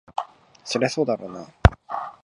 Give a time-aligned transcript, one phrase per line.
[0.65, 1.47] そりゃそうだろうな。